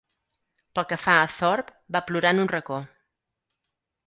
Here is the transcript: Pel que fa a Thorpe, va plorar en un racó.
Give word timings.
Pel 0.79 0.87
que 0.93 0.97
fa 1.01 1.17
a 1.17 1.27
Thorpe, 1.33 1.75
va 1.97 2.01
plorar 2.09 2.33
en 2.37 2.43
un 2.45 2.51
racó. 2.55 2.81